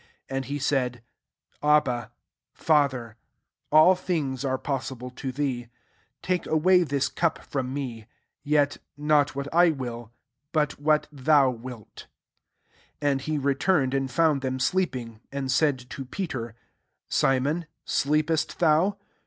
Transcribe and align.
36 0.29 0.35
And 0.35 0.45
he 0.45 0.57
sfdd, 0.57 0.99
<< 1.29 1.63
Abba, 1.75 2.11
(Father,) 2.53 3.17
sJl 3.71 3.99
things 3.99 4.43
are 4.43 4.57
possible 4.57 5.11
to 5.11 5.31
thee; 5.31 5.67
take 6.23 6.47
away 6.47 6.81
this 6.81 7.07
cup 7.07 7.45
from 7.45 7.71
me: 7.71 8.07
yet 8.41 8.77
not 8.97 9.35
what 9.35 9.47
I 9.53 9.69
will, 9.69 10.11
but 10.53 10.79
what 10.79 11.07
thou 11.11 11.53
wiltP 11.53 11.85
S7 11.85 12.05
And 12.99 13.21
he 13.21 13.37
return 13.37 13.89
ed 13.89 13.93
and 13.93 14.09
found 14.09 14.41
them 14.41 14.59
sleeping, 14.59 15.19
and 15.31 15.51
said 15.51 15.87
to 15.91 16.05
Peter, 16.05 16.55
<* 17.07 17.07
Simon, 17.07 17.67
sleepest 17.85 18.57
thou 18.57 18.97